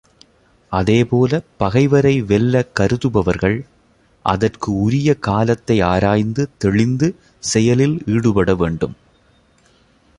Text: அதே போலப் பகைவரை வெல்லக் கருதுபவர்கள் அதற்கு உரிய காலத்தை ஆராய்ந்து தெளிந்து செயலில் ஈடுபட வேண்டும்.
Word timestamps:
அதே 0.71 1.03
போலப் 1.03 1.45
பகைவரை 1.57 2.13
வெல்லக் 2.21 2.71
கருதுபவர்கள் 2.79 3.57
அதற்கு 4.25 4.69
உரிய 4.79 5.13
காலத்தை 5.19 5.81
ஆராய்ந்து 5.81 6.49
தெளிந்து 6.57 7.09
செயலில் 7.43 7.97
ஈடுபட 8.05 8.55
வேண்டும். 8.55 8.95